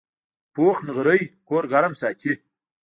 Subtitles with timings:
[0.53, 2.33] پوخ نغری کور ګرم ساتي